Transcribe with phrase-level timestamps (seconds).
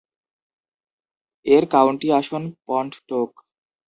[1.45, 3.29] এর কাউন্টি আসন পন্টটোক।